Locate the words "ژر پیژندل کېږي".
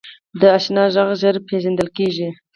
1.21-2.27